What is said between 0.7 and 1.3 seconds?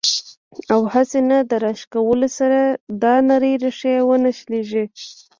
او هسې